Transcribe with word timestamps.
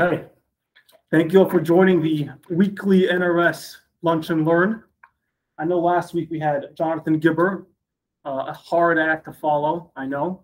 Okay. 0.00 0.24
Thank 1.10 1.32
you 1.32 1.40
all 1.40 1.50
for 1.50 1.60
joining 1.60 2.00
the 2.00 2.30
weekly 2.48 3.02
NRS 3.02 3.76
Lunch 4.00 4.30
and 4.30 4.46
Learn. 4.46 4.82
I 5.58 5.66
know 5.66 5.78
last 5.78 6.14
week 6.14 6.30
we 6.30 6.40
had 6.40 6.74
Jonathan 6.74 7.18
Gibber, 7.18 7.66
uh, 8.24 8.46
a 8.48 8.52
hard 8.54 8.98
act 8.98 9.26
to 9.26 9.32
follow, 9.34 9.92
I 9.96 10.06
know, 10.06 10.42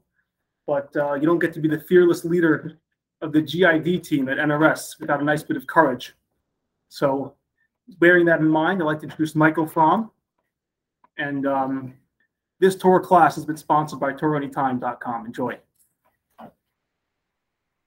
but 0.67 0.95
uh, 0.95 1.15
you 1.15 1.23
don't 1.23 1.39
get 1.39 1.55
to 1.55 1.61
be 1.61 1.69
the 1.69 1.81
fearless 1.81 2.23
leader 2.23 2.79
of 3.23 3.33
the 3.33 3.41
GID 3.41 4.05
team 4.05 4.29
at 4.29 4.37
NRS 4.37 5.01
without 5.01 5.23
a 5.23 5.25
nice 5.25 5.43
bit 5.43 5.57
of 5.57 5.67
courage. 5.67 6.13
So, 6.91 7.35
bearing 7.99 8.27
that 8.27 8.41
in 8.41 8.49
mind, 8.49 8.83
I'd 8.83 8.85
like 8.85 8.99
to 8.99 9.05
introduce 9.05 9.33
Menachem 9.33 9.73
From. 9.73 10.11
And 11.17 11.47
um, 11.47 11.95
this 12.61 12.77
Torah 12.77 13.03
class 13.03 13.37
has 13.37 13.47
been 13.47 13.57
sponsored 13.57 14.01
by 14.01 14.13
TorahAnytime.com. 14.13 15.25
Enjoy. 15.25 15.59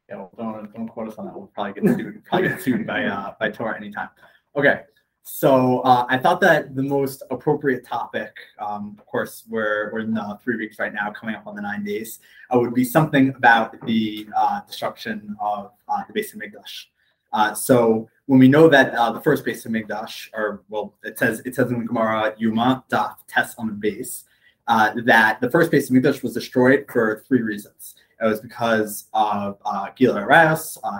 Yeah, 0.09 0.17
well, 0.17 0.31
don't 0.37 0.73
don't 0.73 0.87
quote 0.87 1.07
us 1.07 1.15
on 1.15 1.25
that. 1.25 1.35
We'll 1.35 1.47
probably 1.47 1.81
get 1.81 1.95
sued. 1.95 2.25
probably 2.25 2.49
get 2.49 2.61
sued 2.61 2.87
by 2.87 3.05
uh, 3.05 3.35
by 3.39 3.49
Torah 3.49 3.77
anytime. 3.77 4.09
Okay, 4.55 4.81
so 5.23 5.79
uh, 5.81 6.05
I 6.09 6.17
thought 6.17 6.41
that 6.41 6.75
the 6.75 6.81
most 6.81 7.21
appropriate 7.29 7.85
topic, 7.85 8.35
um, 8.57 8.97
of 8.99 9.05
course, 9.05 9.43
we're 9.47 9.91
we're 9.93 9.99
in 9.99 10.13
the 10.13 10.39
three 10.43 10.57
weeks 10.57 10.79
right 10.79 10.93
now, 10.93 11.11
coming 11.11 11.35
up 11.35 11.45
on 11.45 11.55
the 11.55 11.61
nine 11.61 11.83
days, 11.83 12.19
uh, 12.53 12.59
would 12.59 12.73
be 12.73 12.83
something 12.83 13.29
about 13.29 13.79
the 13.85 14.27
uh, 14.35 14.61
destruction 14.65 15.35
of 15.39 15.71
uh, 15.87 16.01
the 16.11 16.19
Beis 16.19 16.35
Hamikdash. 16.35 16.85
Uh, 17.31 17.53
so 17.53 18.09
when 18.25 18.39
we 18.39 18.47
know 18.47 18.67
that 18.67 18.93
uh, 18.95 19.11
the 19.11 19.21
first 19.21 19.45
Beis 19.45 19.65
Hamikdash, 19.65 20.29
or 20.33 20.63
well, 20.69 20.95
it 21.03 21.19
says 21.19 21.41
it 21.45 21.53
says 21.53 21.69
in 21.69 21.79
the 21.79 21.85
Gemara 21.85 22.33
Yuma 22.39 22.83
Daf 22.89 23.17
Tes 23.27 23.53
on 23.59 23.67
the 23.67 23.73
base, 23.73 24.23
that 24.67 25.39
the 25.39 25.51
first 25.51 25.71
Beis 25.71 25.91
Hamikdash 25.91 26.23
was 26.23 26.33
destroyed 26.33 26.85
for 26.91 27.23
three 27.27 27.43
reasons. 27.43 27.93
It 28.21 28.25
was 28.25 28.41
because 28.41 29.07
of 29.13 29.57
uh, 29.65 29.87
Gilui 29.97 30.27
Arayos, 30.27 30.77
uh, 30.83 30.99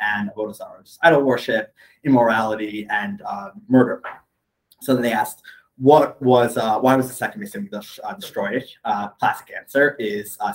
and 0.00 0.30
Avodah 0.30 0.98
idol 1.02 1.22
worship, 1.22 1.74
immorality, 2.04 2.86
and 2.90 3.22
uh, 3.22 3.50
murder. 3.68 4.02
So 4.80 4.94
then 4.94 5.02
they 5.02 5.12
asked, 5.12 5.42
what 5.78 6.20
was 6.22 6.56
uh, 6.56 6.78
why 6.78 6.94
was 6.94 7.08
the 7.08 7.14
second 7.14 7.42
Hamikdash 7.42 7.98
uh, 8.04 8.14
destroyed? 8.14 8.64
Uh, 8.84 9.08
classic 9.08 9.52
answer 9.58 9.96
is 9.98 10.36
uh, 10.40 10.52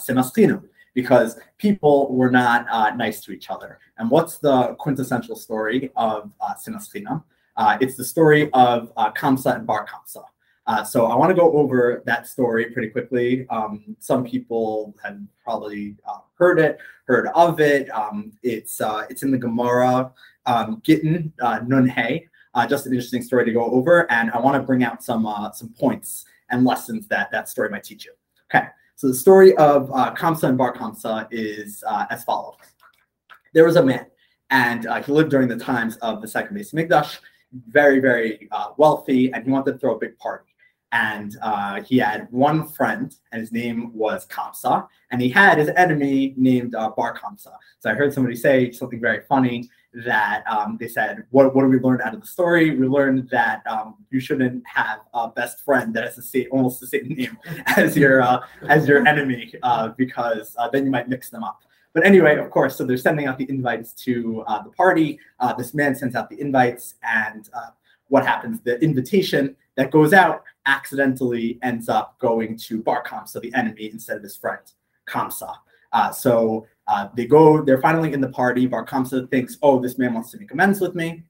because 0.93 1.39
people 1.57 2.15
were 2.15 2.31
not 2.31 2.65
uh, 2.71 2.91
nice 2.95 3.21
to 3.21 3.31
each 3.31 3.49
other. 3.49 3.79
And 3.97 4.09
what's 4.09 4.37
the 4.37 4.75
quintessential 4.79 5.35
story 5.35 5.91
of 5.95 6.31
uh, 6.39 6.53
Sinas? 6.55 7.23
Uh, 7.55 7.77
it's 7.81 7.95
the 7.95 8.05
story 8.05 8.49
of 8.53 8.91
uh, 8.95 9.11
Kamsa 9.11 9.55
and 9.55 9.67
Bar 9.67 9.85
Kamsa. 9.85 10.23
Uh, 10.67 10.83
so 10.83 11.05
I 11.05 11.15
want 11.15 11.29
to 11.29 11.35
go 11.35 11.53
over 11.53 12.03
that 12.05 12.27
story 12.27 12.65
pretty 12.65 12.89
quickly. 12.89 13.47
Um, 13.49 13.95
some 13.99 14.25
people 14.25 14.93
have 15.01 15.17
probably 15.41 15.95
uh, 16.05 16.19
heard 16.37 16.59
it, 16.59 16.77
heard 17.05 17.29
of 17.33 17.61
it. 17.61 17.89
Um, 17.91 18.33
it's 18.43 18.81
uh, 18.81 19.05
it's 19.09 19.23
in 19.23 19.31
the 19.31 19.37
Gemara 19.37 20.11
um, 20.45 20.81
Gittin 20.83 21.31
uh, 21.41 21.61
Nun 21.65 21.87
Hey. 21.87 22.27
Uh, 22.53 22.67
just 22.67 22.85
an 22.85 22.91
interesting 22.91 23.21
story 23.21 23.45
to 23.45 23.51
go 23.51 23.65
over, 23.65 24.11
and 24.11 24.29
I 24.31 24.39
want 24.39 24.55
to 24.55 24.63
bring 24.63 24.83
out 24.83 25.01
some 25.01 25.25
uh, 25.25 25.51
some 25.51 25.69
points 25.69 26.25
and 26.49 26.65
lessons 26.65 27.07
that 27.07 27.31
that 27.31 27.47
story 27.47 27.69
might 27.69 27.83
teach 27.85 28.03
you. 28.03 28.11
Okay, 28.53 28.67
so 28.95 29.07
the 29.07 29.13
story 29.13 29.55
of 29.55 29.89
uh, 29.93 30.13
Kamsa 30.15 30.49
and 30.49 30.57
Bar 30.57 30.73
Kamsa 30.75 31.27
is 31.31 31.81
as 32.09 32.25
follows: 32.25 32.55
There 33.53 33.63
was 33.63 33.77
a 33.77 33.83
man, 33.83 34.07
and 34.49 34.85
he 35.05 35.11
lived 35.13 35.29
during 35.29 35.47
the 35.47 35.57
times 35.57 35.95
of 35.97 36.21
the 36.21 36.27
second 36.27 36.57
Beis 36.57 36.73
Hamikdash 36.73 37.19
very, 37.69 37.99
very 37.99 38.49
uh, 38.51 38.71
wealthy, 38.75 39.31
and 39.31 39.45
he 39.45 39.49
wanted 39.49 39.71
to 39.71 39.77
throw 39.77 39.95
a 39.95 39.99
big 39.99 40.17
party 40.17 40.47
and 40.91 41.35
uh, 41.41 41.81
he 41.83 41.97
had 41.97 42.27
one 42.31 42.67
friend, 42.67 43.13
and 43.31 43.41
his 43.41 43.51
name 43.51 43.91
was 43.93 44.25
Kamsa, 44.27 44.87
and 45.11 45.21
he 45.21 45.29
had 45.29 45.57
his 45.57 45.69
enemy 45.69 46.33
named 46.37 46.75
uh, 46.75 46.89
Bar 46.91 47.17
Kamsa. 47.17 47.51
So 47.79 47.89
I 47.89 47.93
heard 47.93 48.13
somebody 48.13 48.35
say 48.35 48.71
something 48.71 49.01
very 49.01 49.21
funny 49.27 49.69
that 50.05 50.43
um, 50.47 50.77
they 50.79 50.87
said, 50.87 51.25
what, 51.31 51.53
what 51.55 51.63
do 51.63 51.69
we 51.69 51.79
learn 51.79 52.01
out 52.01 52.13
of 52.13 52.21
the 52.21 52.27
story? 52.27 52.77
We 52.77 52.87
learned 52.87 53.29
that 53.29 53.65
um, 53.67 53.95
you 54.11 54.19
shouldn't 54.19 54.63
have 54.67 54.99
a 55.13 55.29
best 55.29 55.63
friend 55.65 55.93
that 55.95 56.03
has 56.03 56.15
the 56.15 56.21
same, 56.21 56.47
almost 56.51 56.79
the 56.79 56.87
same 56.87 57.07
name 57.09 57.37
as 57.77 57.97
your 57.97 58.21
uh, 58.21 58.45
as 58.69 58.87
your 58.87 59.05
enemy, 59.07 59.53
uh, 59.63 59.89
because 59.89 60.55
uh, 60.57 60.69
then 60.69 60.85
you 60.85 60.91
might 60.91 61.09
mix 61.09 61.29
them 61.29 61.43
up. 61.43 61.61
But 61.93 62.05
anyway, 62.05 62.37
of 62.37 62.49
course, 62.51 62.77
so 62.77 62.85
they're 62.85 62.97
sending 62.97 63.25
out 63.25 63.37
the 63.37 63.49
invites 63.49 63.91
to 64.05 64.43
uh, 64.47 64.61
the 64.61 64.69
party. 64.69 65.19
this 65.57 65.73
man 65.73 65.95
sends 65.95 66.15
out 66.15 66.29
the 66.29 66.39
invites, 66.39 66.95
and 67.03 67.49
what 68.09 68.25
happens? 68.25 68.61
The 68.61 68.79
invitation 68.81 69.55
that 69.77 69.91
goes 69.91 70.11
out 70.11 70.43
accidentally 70.65 71.57
ends 71.63 71.87
up 71.87 72.19
going 72.19 72.57
to 72.57 72.81
Bar 72.81 73.03
Kamsa, 73.03 73.39
the 73.39 73.53
enemy, 73.53 73.89
instead 73.91 74.17
of 74.17 74.23
his 74.23 74.35
friend 74.35 74.59
Kamsa. 75.07 75.55
Uh, 75.93 76.11
so 76.11 76.67
uh, 76.87 77.07
they 77.15 77.25
go, 77.25 77.63
they're 77.63 77.81
finally 77.81 78.11
in 78.11 78.19
the 78.19 78.29
party. 78.29 78.65
Bar 78.65 78.85
Kamsa 78.85 79.29
thinks, 79.31 79.57
oh, 79.61 79.79
this 79.79 79.97
man 79.97 80.13
wants 80.13 80.31
to 80.31 80.37
make 80.37 80.51
amends 80.51 80.81
with 80.81 80.93
me. 80.93 81.23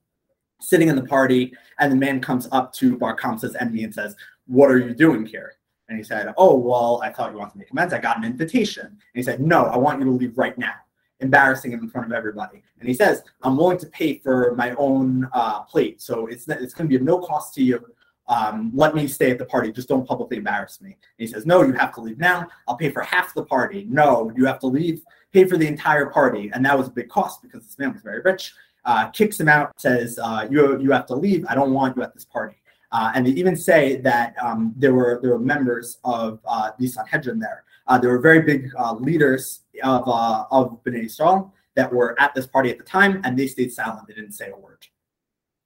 Sitting 0.60 0.88
in 0.88 0.96
the 0.96 1.04
party, 1.04 1.54
and 1.80 1.92
the 1.92 1.96
man 1.96 2.20
comes 2.20 2.48
up 2.52 2.74
to 2.74 2.98
Bar 2.98 3.16
Kamsa's 3.16 3.56
enemy 3.58 3.84
and 3.84 3.94
says, 3.94 4.16
What 4.48 4.72
are 4.72 4.80
you 4.80 4.96
doing 4.96 5.24
here? 5.24 5.54
And 5.88 6.00
he 6.00 6.04
said, 6.04 6.34
Oh, 6.36 6.58
well, 6.58 7.00
I 7.04 7.12
thought 7.12 7.32
you 7.32 7.38
wanted 7.38 7.52
to 7.52 7.58
make 7.60 7.70
amends. 7.70 7.94
I 7.94 8.00
got 8.00 8.18
an 8.18 8.24
invitation. 8.24 8.88
And 8.88 8.98
he 9.14 9.22
said, 9.22 9.40
No, 9.40 9.66
I 9.66 9.78
want 9.78 10.00
you 10.00 10.06
to 10.06 10.12
leave 10.12 10.36
right 10.36 10.58
now, 10.58 10.74
embarrassing 11.20 11.74
him 11.74 11.82
in 11.82 11.90
front 11.92 12.08
of 12.08 12.14
everybody. 12.14 12.64
And 12.80 12.90
he 12.90 12.96
says, 12.96 13.22
I'm 13.44 13.56
willing 13.56 13.78
to 13.78 13.86
pay 13.88 14.18
for 14.18 14.56
my 14.56 14.72
own 14.80 15.30
uh, 15.32 15.62
plate. 15.62 16.02
So 16.02 16.26
it's, 16.26 16.48
it's 16.48 16.74
going 16.74 16.88
to 16.88 16.90
be 16.90 16.96
of 16.96 17.04
no 17.04 17.20
cost 17.20 17.54
to 17.54 17.64
you 17.64 17.86
um, 18.28 18.72
let 18.74 18.96
me 18.96 19.08
stay 19.08 19.32
at 19.32 19.38
the 19.38 19.46
party. 19.46 19.72
Just 19.72 19.88
don't 19.88 20.08
publicly 20.08 20.38
embarrass 20.38 20.82
me. 20.82 20.92
And 20.92 20.98
he 21.18 21.28
says, 21.28 21.46
no, 21.46 21.62
you 21.62 21.74
have 21.74 21.94
to 21.96 22.02
leave 22.02 22.18
now. 22.18 22.48
I'll 22.68 22.76
pay 22.76 22.90
for 22.92 23.02
half 23.02 23.34
the 23.34 23.44
party. 23.44 23.88
No, 23.90 24.32
you 24.36 24.46
have 24.46 24.60
to 24.60 24.68
leave, 24.68 25.04
pay 25.32 25.46
for 25.46 25.58
the 25.58 25.68
entire 25.68 26.08
party. 26.08 26.52
And 26.54 26.66
that 26.66 26.78
was 26.78 26.88
a 26.88 26.92
big 26.92 27.10
cost 27.10 27.42
because 27.42 27.64
this 27.64 27.80
man 27.80 27.94
was 27.94 28.02
very 28.02 28.22
rich. 28.22 28.54
Uh, 28.86 29.10
kicks 29.10 29.40
him 29.40 29.50
out, 29.50 29.80
says, 29.80 30.18
uh, 30.22 30.48
you, 30.50 30.80
you 30.82 30.92
have 30.92 31.06
to 31.08 31.16
leave. 31.16 31.46
I 31.50 31.56
don't 31.56 31.74
want 31.74 31.98
you 31.98 32.04
at 32.04 32.14
this 32.14 32.26
party. 32.26 32.56
Uh, 32.92 33.12
and 33.16 33.28
they 33.28 33.32
even 33.32 33.56
say 33.56 33.98
that 33.98 34.36
um, 34.42 34.74
there 34.78 34.94
were 34.94 35.20
there 35.22 35.32
were 35.32 35.40
members 35.40 35.98
of 36.04 36.40
uh, 36.48 36.72
the 36.80 36.88
Sanhedrin 36.88 37.40
there. 37.40 37.64
Uh, 37.88 37.98
there 37.98 38.10
were 38.10 38.20
very 38.20 38.42
big 38.42 38.70
uh, 38.78 38.94
leaders 38.94 39.62
of 39.84 40.04
uh, 40.08 40.46
of 40.52 40.82
Bnei 40.84 41.06
Israel 41.06 41.54
that 41.76 41.92
were 41.92 42.20
at 42.20 42.34
this 42.34 42.48
party 42.48 42.70
at 42.70 42.78
the 42.78 42.84
time, 42.84 43.22
and 43.24 43.38
they 43.38 43.48
stayed 43.48 43.74
silent. 43.74 44.08
They 44.08 44.14
didn't 44.14 44.32
say 44.32 44.52
a 44.52 44.58
word. 44.58 44.88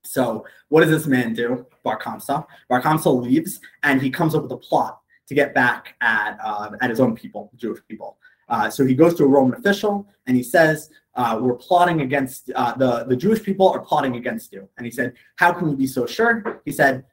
So 0.04 0.46
what 0.68 0.80
does 0.82 0.90
this 0.90 1.06
man 1.06 1.34
do? 1.34 1.66
Bar 1.82 2.00
Kamsa. 2.00 2.46
Bar 2.68 2.82
Kamsa 2.82 3.22
leaves 3.22 3.60
and 3.82 4.00
he 4.00 4.10
comes 4.10 4.34
up 4.34 4.42
with 4.42 4.52
a 4.52 4.56
plot 4.56 5.00
to 5.28 5.34
get 5.34 5.54
back 5.54 5.94
at 6.00 6.38
uh, 6.42 6.70
at 6.80 6.90
his 6.90 7.00
own 7.00 7.14
people, 7.14 7.50
Jewish 7.56 7.80
people. 7.88 8.18
Uh, 8.48 8.68
so 8.68 8.84
he 8.84 8.94
goes 8.94 9.14
to 9.14 9.24
a 9.24 9.26
Roman 9.26 9.58
official 9.58 10.06
and 10.26 10.36
he 10.36 10.42
says, 10.42 10.90
uh, 11.14 11.38
"We're 11.40 11.54
plotting 11.54 12.02
against 12.02 12.50
uh, 12.54 12.74
the 12.74 13.04
the 13.04 13.16
Jewish 13.16 13.42
people 13.42 13.68
are 13.68 13.80
plotting 13.80 14.16
against 14.16 14.52
you." 14.52 14.68
And 14.76 14.84
he 14.84 14.90
said, 14.90 15.14
"How 15.36 15.52
can 15.52 15.68
we 15.70 15.76
be 15.76 15.86
so 15.86 16.06
sure?" 16.06 16.60
He 16.64 16.72
said, 16.72 17.04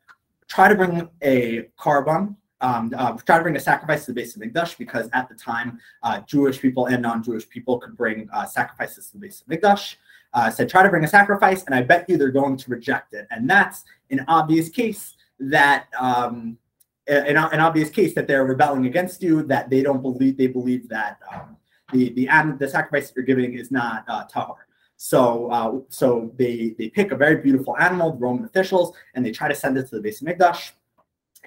"Try 0.48 0.68
to 0.68 0.76
bring 0.76 1.10
a 1.22 1.70
korban." 1.80 2.36
Um, 2.62 2.94
uh, 2.98 3.14
try 3.26 3.38
to 3.38 3.44
bring 3.44 3.56
a 3.56 3.60
sacrifice 3.60 4.06
to 4.06 4.12
the 4.12 4.22
Beis 4.22 4.38
Hamikdash 4.38 4.78
because 4.78 5.08
at 5.14 5.30
the 5.30 5.36
time, 5.36 5.80
uh, 6.04 6.20
Jewish 6.28 6.60
people 6.60 6.88
and 6.88 7.02
non-Jewish 7.02 7.48
people 7.48 7.80
could 7.80 7.96
bring 7.96 8.28
sacrifices 8.50 9.08
to 9.08 9.18
the 9.18 9.28
Beis 9.28 9.44
Hamikdash 9.46 9.96
uh, 10.34 10.50
said, 10.50 10.69
try 10.69 10.84
to 10.84 10.90
bring 10.90 11.03
a 11.03 11.07
sacrifice, 11.07 11.63
and 11.63 11.73
I 11.73 11.81
bet 11.81 12.07
you 12.07 12.17
they're 12.17 12.31
going 12.31 12.57
to 12.57 12.72
reject 12.72 13.13
it. 13.13 13.28
And 13.31 13.50
that's 13.50 13.84
an 14.12 14.23
obvious 14.28 14.69
case 14.69 15.16
that 15.40 15.88
um, 16.00 16.57
an, 17.07 17.38
an 17.38 17.59
obvious 17.59 17.90
case 17.90 18.13
that 18.16 18.28
they're 18.28 18.45
rebelling 18.45 18.85
against 18.85 19.23
you, 19.23 19.44
that 19.44 19.69
they 19.69 19.81
don't 19.81 20.01
believe 20.01 20.38
they 20.38 20.47
believe 20.47 20.88
that 20.90 21.19
um, 21.34 21.57
the 21.91 22.09
the 22.13 22.28
the 22.59 22.67
sacrifice 22.67 23.07
that 23.07 23.16
you're 23.16 23.25
giving 23.25 23.53
is 23.53 23.72
not 23.72 24.06
uh, 24.07 24.25
tahar. 24.25 24.67
So 24.97 25.50
uh, 25.50 25.79
so 25.90 26.31
they 26.38 26.75
they 26.78 26.90
pick 26.90 27.11
a 27.11 27.16
very 27.16 27.38
beautiful 27.38 27.78
animal, 27.78 28.11
the 28.11 28.17
Roman 28.17 28.46
officials, 28.46 28.96
and 29.16 29.25
they 29.25 29.31
try 29.31 29.47
to 29.47 29.56
send 29.56 29.78
it 29.78 29.90
to 29.90 30.00
the 30.00 30.07
Beis 30.07 30.22
Hamikdash. 30.22 30.72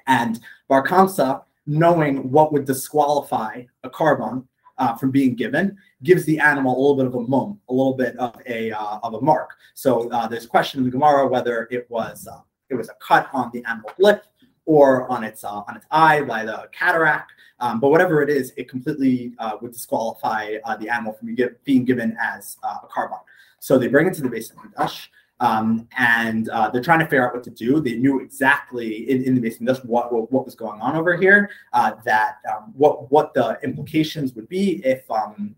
And 0.06 0.40
Bar 0.68 0.86
Kamsa, 0.86 1.42
knowing 1.66 2.30
what 2.30 2.52
would 2.52 2.64
disqualify 2.64 3.62
a 3.84 3.90
korban, 3.90 4.46
uh, 4.82 4.96
from 4.96 5.12
being 5.12 5.34
given 5.34 5.76
gives 6.02 6.24
the 6.24 6.38
animal 6.40 6.72
a 6.76 6.80
little 6.80 6.96
bit 6.96 7.06
of 7.06 7.14
a 7.14 7.20
mum, 7.20 7.60
a 7.68 7.72
little 7.72 7.94
bit 7.94 8.16
of 8.16 8.34
a 8.46 8.72
uh, 8.72 8.98
of 9.04 9.14
a 9.14 9.20
mark. 9.20 9.50
So 9.74 10.10
uh, 10.10 10.26
there's 10.26 10.46
question 10.46 10.80
in 10.80 10.84
the 10.84 10.90
Gemara 10.90 11.28
whether 11.28 11.68
it 11.70 11.86
was 11.88 12.26
uh, 12.26 12.40
it 12.68 12.74
was 12.74 12.88
a 12.88 12.94
cut 12.94 13.28
on 13.32 13.50
the 13.54 13.64
animal 13.64 13.92
lip 14.00 14.24
or 14.66 15.08
on 15.08 15.22
its 15.22 15.44
uh, 15.44 15.62
on 15.68 15.76
its 15.76 15.86
eye 15.92 16.22
by 16.22 16.44
the 16.44 16.68
cataract. 16.72 17.30
Um, 17.60 17.78
but 17.78 17.90
whatever 17.90 18.22
it 18.22 18.30
is, 18.30 18.52
it 18.56 18.68
completely 18.68 19.34
uh, 19.38 19.56
would 19.60 19.72
disqualify 19.72 20.56
the 20.80 20.88
animal 20.88 21.12
from 21.12 21.36
being 21.62 21.84
given 21.84 22.16
as 22.20 22.56
a 22.64 22.88
korban. 22.88 23.20
So 23.60 23.78
they 23.78 23.86
bring 23.86 24.08
it 24.08 24.14
to 24.14 24.22
the 24.22 24.28
Beis 24.28 24.52
Hamikdash. 24.52 25.06
Um, 25.42 25.88
and 25.98 26.48
uh, 26.50 26.70
they're 26.70 26.82
trying 26.82 27.00
to 27.00 27.04
figure 27.06 27.26
out 27.26 27.34
what 27.34 27.42
to 27.42 27.50
do. 27.50 27.80
They 27.80 27.96
knew 27.96 28.20
exactly 28.20 29.10
in, 29.10 29.24
in 29.24 29.34
the 29.34 29.40
basement 29.40 29.70
just 29.70 29.84
what, 29.84 30.12
what, 30.12 30.30
what 30.30 30.44
was 30.44 30.54
going 30.54 30.80
on 30.80 30.94
over 30.94 31.16
here. 31.16 31.50
Uh, 31.72 31.94
that 32.04 32.36
um, 32.48 32.72
what 32.76 33.10
what 33.10 33.34
the 33.34 33.58
implications 33.64 34.34
would 34.34 34.48
be 34.48 34.80
if 34.86 35.10
um, 35.10 35.56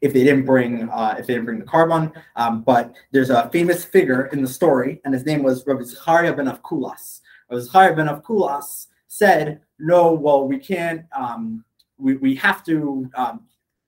if 0.00 0.14
they 0.14 0.24
didn't 0.24 0.46
bring 0.46 0.88
uh, 0.88 1.14
if 1.18 1.26
they 1.26 1.34
didn't 1.34 1.44
bring 1.44 1.58
the 1.58 1.66
korban. 1.66 2.10
Um, 2.36 2.62
but 2.62 2.94
there's 3.12 3.28
a 3.28 3.50
famous 3.50 3.84
figure 3.84 4.26
in 4.28 4.40
the 4.40 4.48
story, 4.48 5.02
and 5.04 5.12
his 5.12 5.26
name 5.26 5.42
was 5.42 5.66
Rabbi 5.66 5.82
Zechariah 5.82 6.32
ben 6.32 6.46
Avkulas. 6.46 7.20
Rabbi 7.50 7.60
Zechariah 7.60 7.94
ben 7.94 8.06
Avkulas 8.06 8.86
said, 9.08 9.60
"No, 9.78 10.14
well, 10.14 10.48
we 10.48 10.58
can't. 10.58 11.04
Um, 11.14 11.66
we 11.98 12.16
we 12.16 12.34
have 12.36 12.64
to." 12.64 13.10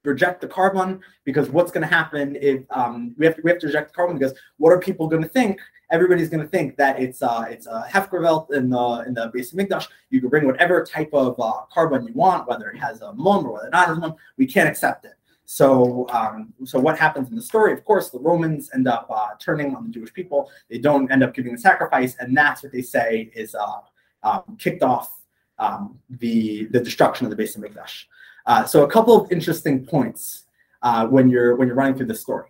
Reject 0.09 0.41
the 0.41 0.49
korban 0.49 1.01
because 1.25 1.51
what's 1.51 1.71
going 1.71 1.87
to 1.89 1.95
happen 1.95 2.37
if 2.41 2.63
um, 2.71 3.15
we 3.19 3.27
have 3.27 3.37
to 3.37 3.43
we 3.45 3.51
have 3.51 3.61
to 3.61 3.67
reject 3.67 3.93
the 3.93 3.99
korban 3.99 4.19
because 4.19 4.35
what 4.57 4.71
are 4.71 4.81
people 4.81 5.07
going 5.07 5.23
to 5.23 5.29
think? 5.29 5.61
Everybody's 5.91 6.29
going 6.29 6.43
to 6.43 6.49
think 6.49 6.77
that 6.77 7.01
it's 7.01 7.21
uh, 7.23 7.45
it's 7.49 7.67
a 7.67 7.87
hefkervelt 7.93 8.53
in 8.53 8.71
the 8.71 9.05
in 9.07 9.13
the 9.15 9.31
Beis 9.35 9.55
Hamikdash. 9.55 9.87
You 10.11 10.21
can 10.21 10.31
bring 10.31 10.47
whatever 10.47 10.85
type 10.85 11.11
of 11.13 11.39
uh, 11.39 11.61
korban 11.75 12.09
you 12.09 12.15
want, 12.15 12.49
whether 12.49 12.69
it 12.71 12.79
has 12.79 13.03
a 13.03 13.13
mum 13.13 13.47
or 13.47 13.53
whether 13.53 13.69
it 13.69 13.73
not 13.73 13.89
has 13.89 13.97
a 13.99 14.01
mum. 14.01 14.15
We 14.37 14.47
can't 14.47 14.69
accept 14.69 15.05
it. 15.05 15.13
So, 15.51 16.07
um, 16.11 16.53
so 16.65 16.79
what 16.79 16.99
happens 16.99 17.31
in 17.31 17.35
the 17.35 17.41
story? 17.43 17.73
Of 17.73 17.83
course, 17.85 18.11
the 18.11 18.19
Romans 18.19 18.71
end 18.75 18.87
up 18.87 19.07
uh, 19.11 19.29
turning 19.39 19.75
on 19.75 19.85
the 19.85 19.91
Jewish 19.91 20.13
people. 20.13 20.51
They 20.69 20.77
don't 20.77 21.11
end 21.11 21.23
up 21.23 21.33
giving 21.33 21.53
the 21.53 21.59
sacrifice, 21.59 22.17
and 22.21 22.37
that's 22.37 22.63
what 22.63 22.71
they 22.71 22.83
say 22.83 23.31
is 23.35 23.55
uh, 23.55 23.81
um, 24.23 24.57
kicked 24.59 24.83
off 24.83 25.19
um, 25.59 25.99
the 26.11 26.67
the 26.67 26.81
destruction 26.81 27.27
of 27.27 27.35
the 27.35 27.43
Beis 27.43 27.57
Hamikdash. 27.57 28.05
Uh, 28.49 28.65
so, 28.65 28.83
a 28.83 28.91
couple 28.91 29.15
of 29.15 29.31
interesting 29.31 29.87
points 29.87 30.45
uh, 30.83 31.07
when 31.07 31.29
you're 31.29 31.55
when 31.55 31.69
you're 31.69 31.77
running 31.77 31.95
through 31.95 32.07
the 32.07 32.15
story. 32.15 32.49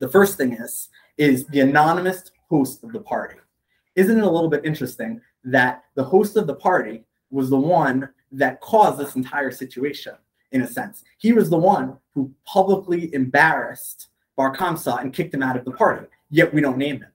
The 0.00 0.08
first 0.08 0.36
thing 0.36 0.54
is 0.54 0.88
is 1.16 1.46
the 1.46 1.60
anonymous 1.60 2.32
host 2.48 2.82
of 2.82 2.92
the 2.92 3.00
party. 3.00 3.36
Isn't 3.94 4.18
it 4.18 4.24
a 4.24 4.30
little 4.30 4.50
bit 4.50 4.64
interesting 4.64 5.20
that 5.44 5.84
the 5.94 6.02
host 6.02 6.36
of 6.36 6.48
the 6.48 6.54
party 6.54 7.04
was 7.30 7.50
the 7.50 7.56
one 7.58 8.08
that 8.32 8.60
caused 8.60 8.98
this 8.98 9.14
entire 9.14 9.52
situation? 9.52 10.14
in 10.52 10.62
a 10.62 10.66
sense. 10.66 11.02
He 11.18 11.32
was 11.32 11.50
the 11.50 11.58
one 11.58 11.98
who 12.14 12.32
publicly 12.44 13.12
embarrassed 13.14 14.08
Bar 14.36 14.54
Kamsa 14.54 15.00
and 15.00 15.12
kicked 15.12 15.34
him 15.34 15.42
out 15.42 15.56
of 15.56 15.64
the 15.64 15.72
party, 15.72 16.06
yet 16.30 16.52
we 16.52 16.60
don't 16.60 16.78
name 16.78 16.96
him. 16.96 17.10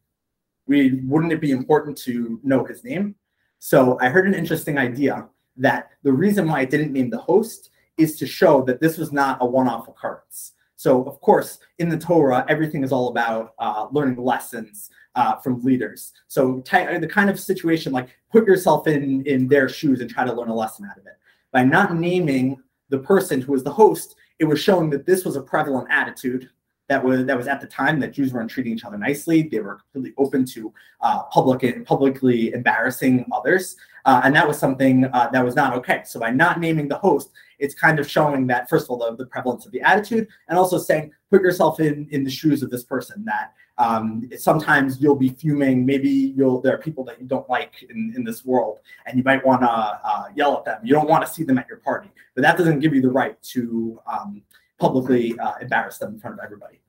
We 0.65 1.01
wouldn't 1.05 1.31
it 1.31 1.41
be 1.41 1.51
important 1.51 1.97
to 1.99 2.39
know 2.43 2.65
his 2.65 2.83
name? 2.83 3.15
So 3.59 3.97
I 4.01 4.09
heard 4.09 4.27
an 4.27 4.33
interesting 4.33 4.77
idea 4.77 5.27
that 5.55 5.89
the 6.03 6.11
reason 6.11 6.47
why 6.47 6.59
I 6.59 6.65
didn't 6.65 6.93
name 6.93 7.09
the 7.09 7.17
host 7.17 7.71
is 7.97 8.17
to 8.17 8.27
show 8.27 8.61
that 8.63 8.79
this 8.79 8.97
was 8.97 9.11
not 9.11 9.37
a 9.41 9.45
one-off 9.45 9.87
occurrence. 9.87 10.53
So 10.75 11.03
of 11.03 11.19
course, 11.21 11.59
in 11.79 11.89
the 11.89 11.97
Torah, 11.97 12.45
everything 12.47 12.83
is 12.83 12.91
all 12.91 13.09
about 13.09 13.53
uh, 13.57 13.87
learning 13.91 14.23
lessons 14.23 14.89
uh, 15.15 15.37
from 15.37 15.63
leaders. 15.63 16.13
So 16.27 16.61
t- 16.61 16.97
the 16.99 17.07
kind 17.07 17.29
of 17.29 17.39
situation 17.39 17.91
like 17.91 18.09
put 18.31 18.45
yourself 18.45 18.87
in 18.87 19.25
in 19.25 19.47
their 19.47 19.67
shoes 19.67 20.01
and 20.01 20.09
try 20.09 20.23
to 20.23 20.33
learn 20.33 20.49
a 20.49 20.55
lesson 20.55 20.85
out 20.89 20.97
of 20.97 21.05
it. 21.07 21.17
By 21.51 21.63
not 21.63 21.95
naming 21.95 22.61
the 22.89 22.99
person 22.99 23.41
who 23.41 23.53
was 23.53 23.63
the 23.63 23.73
host, 23.73 24.15
it 24.39 24.45
was 24.45 24.59
showing 24.59 24.91
that 24.91 25.05
this 25.05 25.25
was 25.25 25.35
a 25.35 25.41
prevalent 25.41 25.87
attitude 25.89 26.49
that 26.89 27.03
was 27.03 27.25
that 27.25 27.37
was 27.37 27.47
at 27.47 27.59
the 27.59 27.67
time 27.67 27.99
that 27.99 28.13
Jews 28.13 28.31
weren't 28.31 28.49
treating 28.49 28.73
each 28.73 28.85
other 28.85 28.97
nicely. 28.97 29.41
They 29.43 29.59
were 29.59 29.79
completely 29.91 30.13
open 30.17 30.45
to 30.45 30.73
uh, 31.01 31.23
public 31.23 31.85
publicly 31.85 32.53
embarrassing 32.53 33.25
others, 33.31 33.75
uh, 34.05 34.21
and 34.23 34.35
that 34.35 34.47
was 34.47 34.57
something 34.57 35.05
uh, 35.05 35.29
that 35.31 35.43
was 35.43 35.55
not 35.55 35.73
okay. 35.77 36.03
So 36.05 36.19
by 36.19 36.29
not 36.29 36.59
naming 36.59 36.87
the 36.87 36.97
host, 36.97 37.31
it's 37.59 37.73
kind 37.73 37.99
of 37.99 38.09
showing 38.09 38.47
that 38.47 38.69
first 38.69 38.85
of 38.85 38.89
all 38.91 38.97
the, 38.97 39.15
the 39.15 39.25
prevalence 39.25 39.65
of 39.65 39.71
the 39.71 39.81
attitude, 39.81 40.27
and 40.47 40.57
also 40.57 40.77
saying 40.77 41.11
put 41.29 41.41
yourself 41.41 41.79
in 41.79 42.07
in 42.11 42.23
the 42.23 42.29
shoes 42.29 42.63
of 42.63 42.69
this 42.69 42.83
person. 42.83 43.23
That 43.25 43.53
um, 43.77 44.29
sometimes 44.37 45.01
you'll 45.01 45.15
be 45.15 45.29
fuming. 45.29 45.85
Maybe 45.85 46.09
you'll 46.09 46.61
there 46.61 46.75
are 46.75 46.79
people 46.79 47.03
that 47.05 47.19
you 47.19 47.27
don't 47.27 47.49
like 47.49 47.83
in, 47.89 48.13
in 48.15 48.23
this 48.23 48.45
world, 48.45 48.79
and 49.05 49.17
you 49.17 49.23
might 49.23 49.45
want 49.45 49.61
to 49.61 49.69
uh, 49.69 50.25
yell 50.35 50.57
at 50.57 50.65
them. 50.65 50.79
You 50.83 50.93
don't 50.93 51.09
want 51.09 51.25
to 51.25 51.31
see 51.31 51.43
them 51.43 51.57
at 51.57 51.67
your 51.67 51.79
party, 51.79 52.09
but 52.35 52.41
that 52.41 52.57
doesn't 52.57 52.79
give 52.79 52.93
you 52.93 53.01
the 53.01 53.11
right 53.11 53.41
to 53.53 53.99
um, 54.11 54.41
publicly 54.79 55.37
uh, 55.39 55.53
embarrass 55.61 55.97
them 55.97 56.13
in 56.13 56.19
front 56.19 56.37
of 56.39 56.43
everybody. 56.43 56.79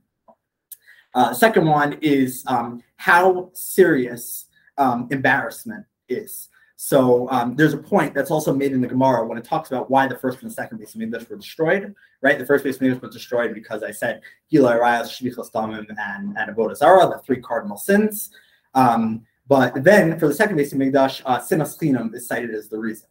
Uh, 1.14 1.32
second 1.32 1.66
one 1.66 1.98
is 2.00 2.44
um, 2.46 2.82
how 2.96 3.50
serious 3.54 4.46
um, 4.76 5.08
embarrassment 5.10 5.84
is. 6.08 6.48
So 6.80 7.28
um, 7.30 7.56
there's 7.56 7.74
a 7.74 7.78
point 7.78 8.14
that's 8.14 8.30
also 8.30 8.54
made 8.54 8.70
in 8.70 8.80
the 8.80 8.86
Gemara 8.86 9.26
when 9.26 9.36
it 9.36 9.42
talks 9.42 9.68
about 9.68 9.90
why 9.90 10.06
the 10.06 10.16
first 10.16 10.40
and 10.42 10.48
the 10.48 10.54
second 10.54 10.78
base 10.78 10.94
of 10.94 11.28
were 11.28 11.36
destroyed. 11.36 11.92
Right, 12.22 12.38
the 12.38 12.46
first 12.46 12.62
base 12.62 12.80
of 12.80 13.02
was 13.02 13.12
destroyed 13.12 13.52
because 13.52 13.82
I 13.82 13.90
said 13.90 14.20
Gilui, 14.52 14.78
Arayos, 14.78 15.08
Shfichas 15.08 15.50
Damim, 15.50 15.86
and 15.98 16.38
and 16.38 16.56
Avodah 16.56 16.76
Zarah, 16.76 17.08
the 17.08 17.18
three 17.26 17.40
cardinal 17.40 17.78
sins. 17.78 18.30
Um, 18.76 19.26
but 19.48 19.82
then 19.82 20.20
for 20.20 20.28
the 20.28 20.34
second 20.34 20.56
Beis 20.56 20.72
Hamikdash, 20.72 21.20
uh, 21.26 21.40
Sinas 21.40 21.76
Chinam 21.76 22.14
is 22.14 22.28
cited 22.28 22.54
as 22.54 22.68
the 22.68 22.78
reason. 22.78 23.08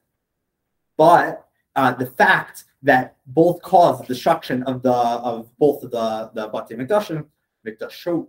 But 0.95 1.45
uh, 1.75 1.91
the 1.91 2.05
fact 2.05 2.63
that 2.83 3.17
both 3.25 3.61
caused 3.63 4.03
the 4.03 4.07
destruction 4.07 4.63
of 4.63 4.81
the 4.81 4.93
of 4.93 5.49
both 5.57 5.83
of 5.83 5.91
the 5.91 6.31
the 6.33 6.47
Bati 6.47 6.75
Mikdashim, 6.75 7.25
Mikdashot, 7.67 8.27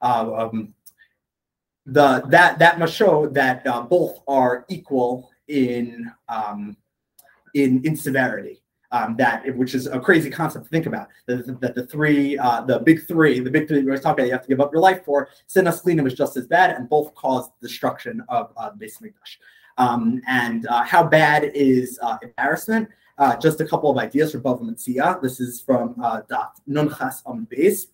uh, 0.00 0.32
um, 0.32 0.74
the 1.86 2.22
that 2.28 2.58
that 2.58 2.78
must 2.78 2.94
show 2.94 3.28
that 3.28 3.66
uh, 3.66 3.82
both 3.82 4.18
are 4.26 4.64
equal 4.68 5.30
in 5.48 6.10
um, 6.28 6.76
in 7.54 7.84
in 7.84 7.96
severity. 7.96 8.60
Um, 8.92 9.16
that 9.16 9.44
which 9.56 9.74
is 9.74 9.88
a 9.88 9.98
crazy 9.98 10.30
concept 10.30 10.66
to 10.66 10.70
think 10.70 10.86
about. 10.86 11.08
That, 11.26 11.60
that 11.60 11.74
the 11.74 11.86
three, 11.86 12.38
uh, 12.38 12.60
the 12.60 12.78
big 12.78 13.04
three, 13.06 13.40
the 13.40 13.50
big 13.50 13.66
three 13.66 13.82
we 13.82 13.90
are 13.90 13.98
talking 13.98 14.20
about, 14.20 14.26
you 14.26 14.32
have 14.32 14.42
to 14.42 14.48
give 14.48 14.60
up 14.60 14.72
your 14.72 14.80
life 14.80 15.04
for. 15.04 15.28
Sinas 15.48 15.82
Chinam 15.82 16.06
is 16.06 16.14
just 16.14 16.36
as 16.36 16.46
bad, 16.46 16.70
and 16.70 16.88
both 16.88 17.12
cause 17.16 17.50
destruction 17.60 18.22
of 18.28 18.52
uh, 18.56 18.70
the 18.70 18.86
Beis 18.86 19.02
Hamikdash. 19.02 19.38
Um, 19.76 20.22
and 20.28 20.68
uh, 20.68 20.84
how 20.84 21.02
bad 21.02 21.50
is 21.52 21.98
uh, 22.00 22.16
embarrassment? 22.22 22.88
Uh, 23.18 23.36
just 23.36 23.60
a 23.60 23.66
couple 23.66 23.90
of 23.90 23.98
ideas 23.98 24.32
for 24.32 24.40
Bava 24.40 24.62
Metzia. 24.62 25.20
This 25.20 25.40
is 25.40 25.60
from 25.60 25.96
uh, 26.02 26.22
Daf 26.30 26.50
Nunchas 26.68 27.22
on 27.26 27.44
base 27.50 27.88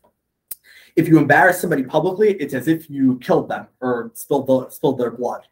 if 0.96 1.08
you 1.08 1.18
embarrass 1.18 1.60
somebody 1.60 1.82
publicly, 1.82 2.34
it's 2.34 2.54
as 2.54 2.68
if 2.68 2.90
you 2.90 3.18
killed 3.18 3.48
them 3.48 3.66
or 3.80 4.10
spilled, 4.14 4.46
the, 4.46 4.68
spilled 4.70 4.98
their 4.98 5.10
blood. 5.10 5.42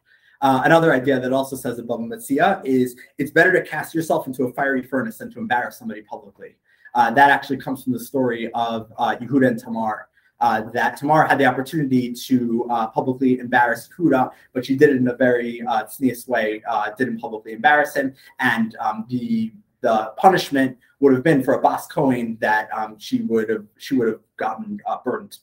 Uh, 0.41 0.61
another 0.65 0.91
idea 0.91 1.19
that 1.19 1.31
also 1.31 1.55
says 1.55 1.79
Bava 1.79 2.07
Metzia 2.07 2.61
is 2.65 2.95
it's 3.19 3.31
better 3.31 3.51
to 3.51 3.61
cast 3.61 3.93
yourself 3.93 4.25
into 4.25 4.43
a 4.45 4.53
fiery 4.53 4.81
furnace 4.81 5.17
than 5.17 5.31
to 5.31 5.39
embarrass 5.39 5.77
somebody 5.77 6.01
publicly. 6.01 6.55
Uh, 6.93 7.11
that 7.11 7.29
actually 7.29 7.57
comes 7.57 7.83
from 7.83 7.93
the 7.93 7.99
story 7.99 8.51
of 8.53 8.91
uh, 8.97 9.15
Yehuda 9.21 9.47
and 9.47 9.59
Tamar. 9.59 10.07
Uh, 10.39 10.61
that 10.71 10.97
Tamar 10.97 11.27
had 11.27 11.37
the 11.37 11.45
opportunity 11.45 12.11
to 12.11 12.67
uh, 12.71 12.87
publicly 12.87 13.37
embarrass 13.37 13.87
Yehuda, 13.87 14.31
but 14.53 14.65
she 14.65 14.75
did 14.75 14.89
it 14.89 14.95
in 14.95 15.07
a 15.07 15.15
very 15.15 15.61
uh, 15.61 15.85
way, 16.27 16.63
uh, 16.67 16.89
didn't 16.97 17.19
publicly 17.19 17.53
embarrass 17.53 17.95
him. 17.95 18.15
And 18.39 18.75
um, 18.77 19.05
the 19.07 19.51
the 19.81 20.13
punishment 20.17 20.77
would 20.99 21.13
have 21.13 21.23
been 21.23 21.43
for 21.43 21.55
a 21.55 21.61
Bas 21.61 21.87
Kohen 21.87 22.37
that 22.39 22.69
um, 22.71 22.97
she 22.97 23.21
would 23.21 23.49
have 23.49 23.65
she 23.77 23.95
would 23.95 24.07
have 24.07 24.19
gotten 24.37 24.79
uh, 24.85 24.97
burned. 25.03 25.37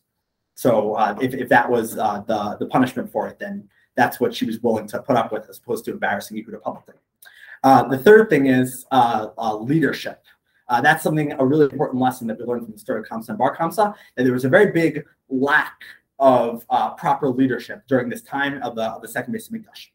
So 0.55 0.94
uh, 0.94 1.17
if, 1.20 1.35
if 1.35 1.49
that 1.50 1.69
was 1.69 1.99
uh, 1.99 2.23
the 2.26 2.56
the 2.58 2.67
punishment 2.67 3.11
for 3.12 3.29
it, 3.29 3.38
then 3.38 3.69
that's 3.96 4.20
what 4.20 4.35
she 4.35 4.46
was 4.46 4.61
willing 4.61 4.87
to 4.88 5.02
put 5.02 5.17
up 5.17 5.32
with, 5.32 5.49
as 5.49 5.58
opposed 5.58 5.85
to 5.87 5.93
embarrassing 5.93 6.37
Yehuda 6.37 6.62
publicly. 6.62 6.94
Uh, 7.64 7.82
the 7.88 7.99
third 7.99 8.31
thing 8.31 8.46
is 8.46 8.87
uh, 8.93 9.29
uh, 9.37 9.56
leadership. 9.56 10.25
that's 10.82 11.02
something 11.02 11.32
a 11.32 11.44
really 11.44 11.64
important 11.64 12.00
lesson 12.00 12.29
that 12.29 12.38
we 12.38 12.44
learned 12.44 12.62
from 12.62 12.73
the 12.73 12.79
story 12.79 13.00
of 13.00 13.06
Kamsa 13.06 13.31
and 13.31 13.38
Bar 13.38 13.56
Kamsa. 13.56 13.94
That 14.17 14.23
there 14.23 14.32
was 14.32 14.44
a 14.44 14.49
very 14.49 14.70
big 14.70 15.05
lack 15.29 15.82
of 16.20 16.67
proper 16.96 17.29
leadership 17.29 17.82
during 17.89 18.08
this 18.08 18.22
time 18.22 18.62
of 18.62 18.77
the 18.77 18.84
of 18.84 19.03
the 19.03 19.08
second 19.08 19.34
Beis 19.34 19.51
Hamikdash. 19.51 19.89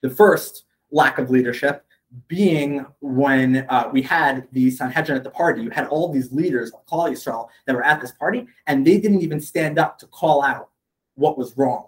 The 0.00 0.10
first 0.10 0.64
lack 0.90 1.18
of 1.18 1.28
leadership 1.28 1.84
being 2.26 2.86
when 3.00 3.66
uh, 3.68 3.90
we 3.92 4.02
had 4.02 4.48
the 4.52 4.70
Sanhedrin 4.70 5.18
at 5.18 5.24
the 5.24 5.30
party, 5.30 5.62
you 5.62 5.70
had 5.70 5.86
all 5.88 6.12
these 6.12 6.32
leaders 6.32 6.72
of 6.72 6.84
Klal 6.86 7.10
Yisrael 7.10 7.48
that 7.66 7.74
were 7.74 7.84
at 7.84 8.00
this 8.00 8.12
party, 8.12 8.46
and 8.66 8.86
they 8.86 8.98
didn't 8.98 9.20
even 9.20 9.40
stand 9.40 9.78
up 9.78 9.98
to 9.98 10.06
call 10.06 10.42
out 10.42 10.70
what 11.14 11.36
was 11.36 11.56
wrong. 11.56 11.86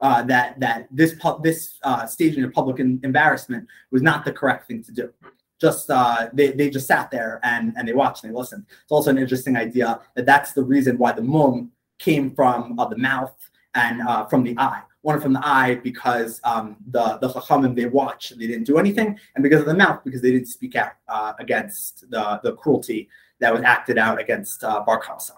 Uh, 0.00 0.22
that 0.22 0.58
that 0.60 0.86
this 0.92 1.14
pu- 1.14 1.40
this 1.42 1.78
uh, 1.82 2.06
staging 2.06 2.44
of 2.44 2.52
public 2.52 2.78
embarrassment 2.78 3.66
was 3.90 4.00
not 4.00 4.24
the 4.24 4.32
correct 4.32 4.68
thing 4.68 4.82
to 4.82 4.92
do. 4.92 5.12
Just 5.60 5.90
uh, 5.90 6.28
they 6.32 6.52
they 6.52 6.70
just 6.70 6.86
sat 6.86 7.10
there 7.10 7.40
and 7.42 7.74
and 7.76 7.86
they 7.86 7.92
watched 7.92 8.22
and 8.22 8.32
they 8.32 8.38
listened. 8.38 8.64
It's 8.68 8.92
also 8.92 9.10
an 9.10 9.18
interesting 9.18 9.56
idea 9.56 10.00
that 10.14 10.24
that's 10.24 10.52
the 10.52 10.62
reason 10.62 10.98
why 10.98 11.12
the 11.12 11.22
mum 11.22 11.72
came 11.98 12.30
from 12.30 12.78
uh, 12.78 12.86
the 12.86 12.96
mouth 12.96 13.34
and 13.74 14.00
uh, 14.02 14.24
from 14.26 14.44
the 14.44 14.56
eye 14.56 14.82
one 15.02 15.20
from 15.20 15.32
the 15.32 15.46
eye 15.46 15.76
because 15.76 16.40
um, 16.44 16.76
the 16.90 17.18
the 17.20 17.28
chachamim 17.28 17.74
they 17.74 17.86
watched 17.86 18.38
they 18.38 18.46
didn't 18.46 18.64
do 18.64 18.78
anything, 18.78 19.18
and 19.34 19.42
because 19.42 19.60
of 19.60 19.66
the 19.66 19.74
mouth 19.74 20.02
because 20.04 20.20
they 20.20 20.32
didn't 20.32 20.48
speak 20.48 20.76
out 20.76 20.92
uh, 21.08 21.32
against 21.38 22.10
the 22.10 22.40
the 22.42 22.54
cruelty 22.54 23.08
that 23.40 23.52
was 23.52 23.62
acted 23.62 23.98
out 23.98 24.20
against 24.20 24.64
uh, 24.64 24.80
Bar 24.80 25.00
Kamsa. 25.02 25.32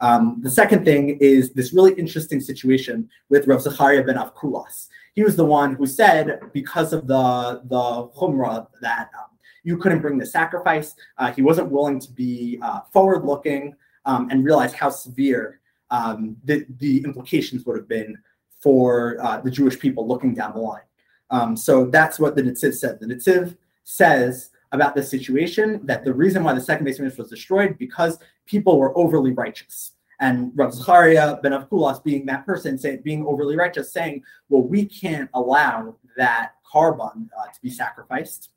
Um, 0.00 0.40
the 0.42 0.50
second 0.50 0.84
thing 0.84 1.16
is 1.20 1.52
this 1.52 1.72
really 1.72 1.94
interesting 1.94 2.40
situation 2.40 3.08
with 3.28 3.46
Rav 3.46 3.62
Zachariah 3.62 4.04
ben 4.04 4.16
Avkulas. 4.16 4.88
He 5.14 5.22
was 5.22 5.36
the 5.36 5.44
one 5.44 5.74
who 5.74 5.86
said 5.86 6.40
because 6.52 6.92
of 6.92 7.06
the 7.06 7.62
the 7.64 8.08
chumrah 8.18 8.66
that 8.82 9.10
um, 9.18 9.30
you 9.62 9.76
couldn't 9.78 10.00
bring 10.00 10.18
the 10.18 10.26
sacrifice. 10.26 10.94
Uh, 11.18 11.32
he 11.32 11.42
wasn't 11.42 11.70
willing 11.70 11.98
to 12.00 12.12
be 12.12 12.58
uh, 12.62 12.80
forward 12.92 13.24
looking 13.24 13.74
um, 14.04 14.28
and 14.30 14.44
realize 14.44 14.72
how 14.72 14.90
severe 14.90 15.60
um, 15.90 16.36
the, 16.44 16.66
the 16.78 17.02
implications 17.04 17.64
would 17.64 17.76
have 17.76 17.88
been 17.88 18.16
for 18.58 19.18
uh, 19.22 19.40
the 19.40 19.50
Jewish 19.50 19.78
people 19.78 20.06
looking 20.06 20.34
down 20.34 20.54
the 20.54 20.60
line. 20.60 20.82
Um, 21.30 21.56
so 21.56 21.86
that's 21.86 22.18
what 22.18 22.36
the 22.36 22.42
Netziv 22.42 22.74
said. 22.74 23.00
The 23.00 23.06
Netziv 23.06 23.56
says 23.84 24.50
about 24.72 24.94
this 24.94 25.08
situation 25.10 25.80
that 25.84 26.04
the 26.04 26.12
reason 26.12 26.44
why 26.44 26.54
the 26.54 26.60
second 26.60 26.84
base 26.84 26.98
was 26.98 27.30
destroyed 27.30 27.78
because 27.78 28.18
people 28.46 28.78
were 28.78 28.96
overly 28.96 29.32
righteous. 29.32 29.92
And 30.20 30.52
Rav 30.54 30.72
Zachariah 30.72 31.36
ben 31.42 31.52
Avkulas 31.52 32.02
being 32.02 32.24
that 32.26 32.46
person, 32.46 32.78
saying 32.78 33.02
being 33.04 33.26
overly 33.26 33.54
righteous, 33.54 33.92
saying, 33.92 34.22
"Well, 34.48 34.62
we 34.62 34.86
can't 34.86 35.28
allow 35.34 35.96
that 36.16 36.52
korban 36.72 37.28
uh, 37.38 37.52
to 37.52 37.60
be 37.62 37.70
sacrificed 37.70 38.50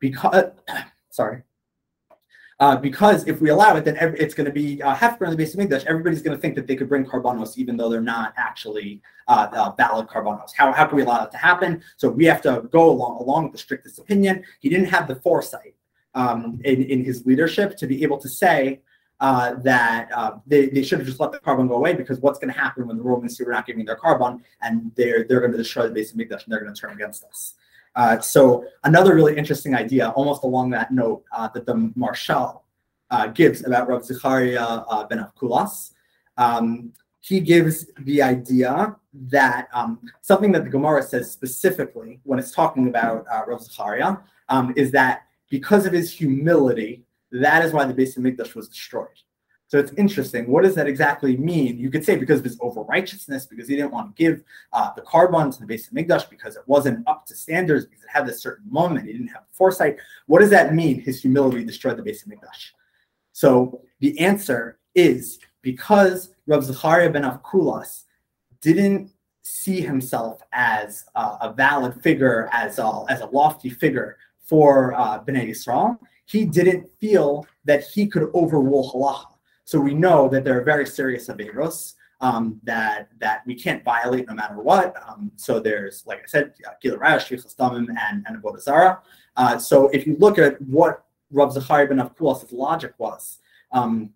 because, 0.00 0.50
sorry, 1.10 1.42
Uh, 2.60 2.76
because 2.76 3.26
if 3.26 3.40
we 3.40 3.50
allow 3.50 3.76
it, 3.76 3.84
then 3.84 3.96
ev- 3.96 4.14
it's 4.14 4.34
going 4.34 4.46
to 4.46 4.52
be 4.52 4.80
uh, 4.82 4.94
Hefker 4.94 5.28
in 5.28 5.36
the 5.36 5.42
Beis 5.42 5.56
Hamikdash. 5.56 5.84
Everybody's 5.86 6.22
going 6.22 6.36
to 6.36 6.40
think 6.40 6.54
that 6.54 6.66
they 6.66 6.76
could 6.76 6.88
bring 6.88 7.04
korbanos 7.04 7.58
even 7.58 7.76
though 7.76 7.88
they're 7.88 8.00
not 8.00 8.32
actually 8.36 9.02
uh, 9.26 9.48
uh, 9.52 9.72
valid 9.72 10.06
korbanos. 10.06 10.50
How, 10.56 10.72
how 10.72 10.86
can 10.86 10.96
we 10.96 11.02
allow 11.02 11.18
that 11.18 11.32
to 11.32 11.36
happen? 11.36 11.82
So 11.96 12.08
we 12.08 12.24
have 12.26 12.40
to 12.42 12.68
go 12.70 12.90
along 12.90 13.20
along 13.20 13.44
with 13.44 13.52
the 13.52 13.58
strictest 13.58 13.98
opinion. 13.98 14.44
He 14.60 14.68
didn't 14.68 14.86
have 14.86 15.08
the 15.08 15.16
foresight 15.16 15.74
um, 16.14 16.60
in, 16.64 16.84
in 16.84 17.04
his 17.04 17.26
leadership 17.26 17.76
to 17.78 17.86
be 17.86 18.02
able 18.04 18.18
to 18.18 18.28
say 18.28 18.80
uh, 19.20 19.54
that 19.54 20.10
uh, 20.12 20.32
they, 20.46 20.66
they 20.66 20.82
should 20.82 20.98
have 20.98 21.06
just 21.06 21.20
let 21.20 21.32
the 21.32 21.38
korban 21.38 21.68
go 21.68 21.74
away 21.74 21.94
because 21.94 22.18
what's 22.20 22.38
going 22.38 22.52
to 22.52 22.58
happen 22.58 22.86
when 22.86 22.96
the 22.96 23.02
Romans 23.02 23.36
see 23.36 23.44
we're 23.44 23.52
not 23.52 23.66
giving 23.66 23.84
their 23.84 23.96
korban 23.96 24.40
and 24.62 24.92
they're 24.96 25.24
they're 25.24 25.40
going 25.40 25.52
to 25.52 25.58
destroy 25.58 25.88
the 25.88 26.00
Beis 26.00 26.14
Hamikdash 26.14 26.44
and 26.44 26.52
they're 26.52 26.60
going 26.60 26.74
to 26.74 26.80
turn 26.80 26.92
against 26.92 27.24
us. 27.24 27.54
Uh, 27.96 28.20
so 28.20 28.64
another 28.84 29.14
really 29.14 29.36
interesting 29.36 29.74
idea, 29.74 30.10
almost 30.10 30.44
along 30.44 30.70
that 30.70 30.92
note, 30.92 31.24
uh, 31.32 31.48
that 31.48 31.66
the 31.66 31.74
Maharsha 31.74 32.60
uh, 33.10 33.26
gives 33.28 33.64
about 33.64 33.88
Rav 33.88 34.02
Zecharia 34.02 34.84
uh, 34.88 35.06
ben 35.06 35.18
Avkulas. 35.24 35.92
Um, 36.36 36.92
he 37.20 37.40
gives 37.40 37.86
the 38.00 38.20
idea 38.20 38.96
that 39.14 39.68
um, 39.72 40.00
something 40.20 40.52
that 40.52 40.64
the 40.64 40.70
Gemara 40.70 41.02
says 41.02 41.30
specifically 41.30 42.20
when 42.24 42.38
it's 42.38 42.50
talking 42.50 42.88
about 42.88 43.24
uh, 43.32 43.42
Rav 43.46 43.60
Zecharia 43.60 44.20
um, 44.48 44.74
is 44.76 44.90
that 44.92 45.22
because 45.48 45.86
of 45.86 45.92
his 45.92 46.12
humility, 46.12 47.04
that 47.30 47.64
is 47.64 47.72
why 47.72 47.84
the 47.84 47.94
Beis 47.94 48.18
Hamikdash 48.18 48.54
was 48.54 48.68
destroyed. 48.68 49.08
So 49.74 49.80
it's 49.80 49.92
interesting. 49.94 50.48
What 50.48 50.62
does 50.62 50.76
that 50.76 50.86
exactly 50.86 51.36
mean? 51.36 51.78
You 51.78 51.90
could 51.90 52.04
say 52.04 52.14
because 52.14 52.38
of 52.38 52.44
his 52.44 52.56
over 52.60 52.82
righteousness, 52.82 53.44
because 53.44 53.66
he 53.66 53.74
didn't 53.74 53.90
want 53.90 54.14
to 54.14 54.22
give 54.22 54.44
uh, 54.72 54.92
the 54.94 55.02
korban 55.02 55.52
to 55.52 55.66
the 55.66 55.66
Beis 55.66 55.92
Hamikdash, 55.92 56.30
because 56.30 56.54
it 56.54 56.62
wasn't 56.66 57.04
up 57.08 57.26
to 57.26 57.34
standards, 57.34 57.84
because 57.84 58.04
it 58.04 58.08
had 58.08 58.24
this 58.24 58.40
certain 58.40 58.70
moment, 58.70 59.06
he 59.06 59.12
didn't 59.14 59.26
have 59.34 59.42
foresight. 59.50 59.96
What 60.26 60.42
does 60.42 60.50
that 60.50 60.76
mean? 60.76 61.00
His 61.00 61.20
humility 61.20 61.64
destroyed 61.64 61.96
the 61.96 62.04
Beis 62.04 62.24
Hamikdash. 62.24 62.70
So 63.32 63.80
the 63.98 64.16
answer 64.20 64.78
is 64.94 65.40
because 65.60 66.32
Rav 66.46 66.62
Zecharia 66.62 67.12
ben 67.12 67.24
Avkulas 67.24 68.04
didn't 68.60 69.10
see 69.42 69.80
himself 69.80 70.40
as 70.52 71.04
uh, 71.16 71.38
a 71.40 71.52
valid 71.52 72.00
figure, 72.00 72.48
as 72.52 72.78
a, 72.78 73.04
as 73.08 73.22
a 73.22 73.26
lofty 73.26 73.70
figure 73.70 74.18
for 74.38 74.94
uh, 74.94 75.18
Bnei 75.24 75.48
Yisrael, 75.48 75.98
he 76.26 76.44
didn't 76.44 76.88
feel 77.00 77.44
that 77.64 77.82
he 77.82 78.06
could 78.06 78.30
overrule 78.34 78.92
halacha. 78.92 79.33
So 79.64 79.80
we 79.80 79.94
know 79.94 80.28
that 80.28 80.44
there 80.44 80.58
are 80.58 80.64
very 80.64 80.86
serious 80.86 81.28
averos 81.28 81.94
um, 82.20 82.60
that 82.64 83.08
that 83.18 83.42
we 83.46 83.54
can't 83.54 83.82
violate 83.84 84.26
no 84.28 84.34
matter 84.34 84.58
what. 84.60 84.94
Um, 85.06 85.30
so 85.36 85.60
there's, 85.60 86.04
like 86.06 86.20
I 86.20 86.26
said, 86.26 86.54
Gila 86.82 86.98
Rash, 86.98 87.30
and 87.30 87.90
and 88.26 88.44
Uh, 89.36 89.58
so 89.58 89.88
if 89.88 90.06
you 90.06 90.16
look 90.18 90.38
at 90.38 90.60
what 90.62 91.04
Rav 91.30 91.52
Zachariah 91.52 91.88
ben 91.88 91.98
Avkulas' 91.98 92.52
logic 92.52 92.94
was 92.98 93.38
um, 93.72 94.10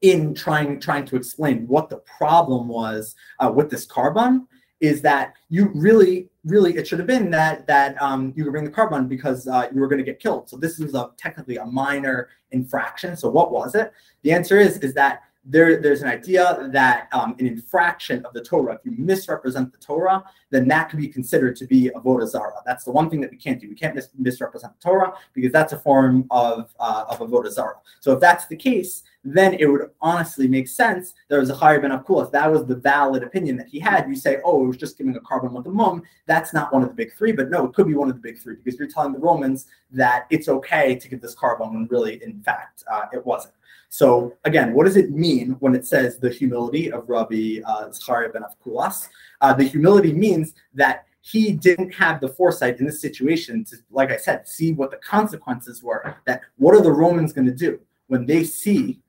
in 0.00 0.34
trying 0.34 0.80
trying 0.80 1.04
to 1.06 1.16
explain 1.16 1.66
what 1.66 1.88
the 1.90 1.98
problem 2.18 2.68
was 2.68 3.14
uh, 3.38 3.52
with 3.54 3.70
this 3.70 3.86
korban, 3.86 4.46
is 4.80 5.02
that 5.02 5.34
you 5.48 5.70
really, 5.74 6.28
really, 6.46 6.76
it 6.76 6.86
should 6.86 6.98
have 6.98 7.08
been 7.08 7.30
that 7.30 7.66
that 7.66 8.00
um, 8.00 8.32
you 8.36 8.44
could 8.44 8.52
bring 8.52 8.64
the 8.64 8.70
korban 8.70 9.08
because 9.08 9.46
uh, 9.48 9.68
you 9.74 9.80
were 9.80 9.88
going 9.88 9.98
to 9.98 10.04
get 10.04 10.20
killed. 10.20 10.48
So 10.48 10.56
this 10.56 10.80
is 10.80 10.94
a, 10.94 11.10
technically 11.18 11.56
a 11.56 11.66
minor 11.66 12.30
infraction. 12.52 13.16
So 13.16 13.28
what 13.28 13.52
was 13.52 13.74
it? 13.74 13.92
The 14.22 14.32
answer 14.32 14.58
is 14.58 14.78
is 14.78 14.94
that 14.94 15.22
there, 15.48 15.80
there's 15.80 16.02
an 16.02 16.08
idea 16.08 16.68
that 16.72 17.08
um, 17.12 17.36
an 17.38 17.46
infraction 17.46 18.24
of 18.26 18.32
the 18.32 18.42
Torah, 18.42 18.74
if 18.74 18.80
you 18.84 18.92
misrepresent 18.98 19.70
the 19.70 19.78
Torah, 19.78 20.24
then 20.50 20.66
that 20.68 20.90
can 20.90 20.98
be 20.98 21.06
considered 21.06 21.54
to 21.56 21.66
be 21.66 21.90
avodah 21.94 22.26
zara. 22.26 22.54
That's 22.64 22.84
the 22.84 22.90
one 22.90 23.08
thing 23.08 23.20
that 23.20 23.30
we 23.30 23.36
can't 23.36 23.60
do. 23.60 23.68
We 23.68 23.76
can't 23.76 23.94
mis- 23.94 24.10
misrepresent 24.18 24.72
the 24.80 24.88
Torah 24.88 25.12
because 25.34 25.52
that's 25.52 25.72
a 25.72 25.78
form 25.78 26.26
of 26.30 26.74
uh, 26.80 27.04
of 27.08 27.20
avodah 27.20 27.52
zara. 27.52 27.76
So 28.00 28.12
if 28.12 28.20
that's 28.20 28.46
the 28.46 28.56
case, 28.56 29.04
then 29.34 29.54
it 29.54 29.66
would 29.66 29.90
honestly 30.00 30.46
make 30.46 30.68
sense. 30.68 31.14
There 31.28 31.40
was 31.40 31.50
a 31.50 31.54
Chari 31.54 31.80
ben 31.82 31.90
Avkul. 31.90 32.24
If 32.24 32.32
that 32.32 32.50
was 32.50 32.64
the 32.64 32.76
valid 32.76 33.22
opinion 33.22 33.56
that 33.56 33.66
he 33.66 33.80
had, 33.80 34.08
you 34.08 34.14
say, 34.14 34.38
oh, 34.44 34.64
it 34.64 34.68
was 34.68 34.76
just 34.76 34.96
giving 34.96 35.16
a 35.16 35.20
korban 35.20 35.52
with 35.52 35.66
a 35.66 35.70
mum. 35.70 36.02
That's 36.26 36.54
not 36.54 36.72
one 36.72 36.82
of 36.82 36.88
the 36.88 36.94
big 36.94 37.12
three, 37.14 37.32
but 37.32 37.50
no, 37.50 37.66
it 37.66 37.74
could 37.74 37.88
be 37.88 37.94
one 37.94 38.08
of 38.08 38.14
the 38.14 38.20
big 38.20 38.38
three 38.38 38.56
because 38.56 38.78
you're 38.78 38.88
telling 38.88 39.12
the 39.12 39.18
Romans 39.18 39.66
that 39.90 40.26
it's 40.30 40.48
okay 40.48 40.94
to 40.94 41.08
give 41.08 41.20
this 41.20 41.34
korban 41.34 41.72
when 41.72 41.86
really, 41.90 42.22
in 42.22 42.40
fact, 42.42 42.84
uh, 42.90 43.06
it 43.12 43.24
wasn't. 43.26 43.54
So 43.88 44.36
again, 44.44 44.74
what 44.74 44.84
does 44.84 44.96
it 44.96 45.10
mean 45.10 45.56
when 45.60 45.74
it 45.74 45.86
says 45.86 46.18
the 46.18 46.30
humility 46.30 46.92
of 46.92 47.08
Rabbi 47.08 47.60
uh, 47.66 47.90
Zachariah 47.90 48.30
ben 48.30 48.42
Avkulas? 48.42 49.08
Uh, 49.40 49.54
the 49.54 49.64
humility 49.64 50.12
means 50.12 50.54
that 50.74 51.06
he 51.20 51.52
didn't 51.52 51.92
have 51.92 52.20
the 52.20 52.28
foresight 52.28 52.78
in 52.78 52.86
this 52.86 53.00
situation 53.00 53.64
to, 53.64 53.76
like 53.90 54.12
I 54.12 54.16
said, 54.16 54.46
see 54.46 54.72
what 54.72 54.92
the 54.92 54.98
consequences 54.98 55.82
were. 55.82 56.14
That 56.26 56.42
what 56.56 56.74
are 56.76 56.82
the 56.82 56.92
Romans 56.92 57.32
going 57.32 57.46
to 57.46 57.54
do 57.54 57.80
when 58.06 58.26
they 58.26 58.44
see 58.44 59.00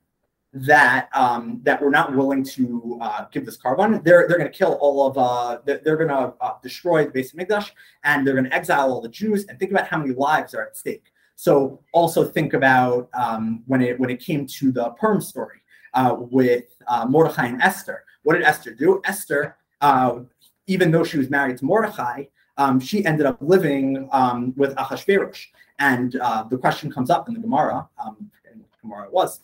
that 0.65 1.09
um, 1.13 1.59
that 1.63 1.81
we're 1.81 1.89
not 1.89 2.15
willing 2.15 2.43
to 2.43 2.97
uh, 3.01 3.25
give 3.31 3.45
this 3.45 3.57
korban. 3.57 4.03
They're 4.03 4.27
they're 4.27 4.37
going 4.37 4.51
to 4.51 4.57
kill 4.57 4.73
all 4.81 5.07
of 5.07 5.17
uh, 5.17 5.59
they're, 5.65 5.97
going 5.97 6.09
to 6.09 6.33
uh, 6.41 6.53
destroy 6.63 7.05
the 7.05 7.11
Beis 7.11 7.35
Hamikdash 7.35 7.71
and 8.03 8.25
they're 8.25 8.33
going 8.33 8.45
to 8.45 8.53
exile 8.53 8.91
all 8.91 9.01
the 9.01 9.09
Jews. 9.09 9.45
And 9.45 9.59
think 9.59 9.71
about 9.71 9.87
how 9.87 9.97
many 9.99 10.13
lives 10.13 10.53
are 10.55 10.63
at 10.63 10.77
stake. 10.77 11.05
So 11.35 11.79
also 11.93 12.23
think 12.25 12.53
about 12.53 13.09
um, 13.13 13.63
when 13.67 13.81
it 13.81 13.99
when 13.99 14.09
it 14.09 14.19
came 14.19 14.47
to 14.47 14.71
the 14.71 14.89
Purim 14.91 15.21
story 15.21 15.59
uh, 15.93 16.15
with 16.17 16.65
uh, 16.87 17.05
Mordechai 17.07 17.47
and 17.47 17.61
Esther. 17.61 18.03
What 18.23 18.33
did 18.33 18.43
Esther 18.43 18.73
do? 18.73 19.01
Esther, 19.05 19.57
uh, 19.81 20.19
even 20.65 20.91
though 20.91 21.03
she 21.03 21.17
was 21.17 21.29
married 21.29 21.57
to 21.59 21.65
Mordechai, 21.65 22.23
um, 22.57 22.79
she 22.79 23.05
ended 23.05 23.25
up 23.25 23.37
living 23.41 24.09
um, 24.11 24.53
with 24.57 24.75
Achashverosh. 24.75 25.45
And 25.79 26.13
the 26.13 26.57
question 26.59 26.91
comes 26.91 27.11
up 27.11 27.27
in 27.27 27.35
the 27.35 27.39
Gemara, 27.39 27.87
um, 28.03 28.31
Gemara 28.81 29.05
it 29.05 29.13
was 29.13 29.41